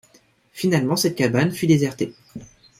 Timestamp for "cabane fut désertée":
1.15-2.15